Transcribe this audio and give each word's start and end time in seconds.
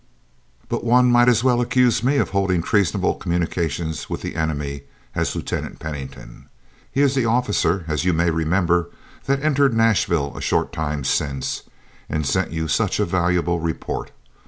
But 0.67 0.83
one 0.83 1.11
might 1.11 1.29
as 1.29 1.43
well 1.43 1.61
accuse 1.61 2.01
me 2.03 2.17
of 2.17 2.31
holding 2.31 2.63
treasonable 2.63 3.13
communications 3.13 4.09
with 4.09 4.23
the 4.23 4.35
enemy 4.35 4.81
as 5.13 5.35
Lieutenant 5.35 5.77
Pennington. 5.77 6.49
He 6.91 7.01
is 7.03 7.13
the 7.13 7.27
officer, 7.27 7.85
as 7.87 8.03
you 8.03 8.11
may 8.11 8.31
remember, 8.31 8.89
that 9.25 9.43
entered 9.43 9.75
Nashville 9.75 10.35
a 10.35 10.41
short 10.41 10.73
time 10.73 11.03
since, 11.03 11.65
and 12.09 12.25
sent 12.25 12.49
you 12.51 12.67
such 12.67 12.99
a 12.99 13.05
valuable 13.05 13.59
report. 13.59 14.09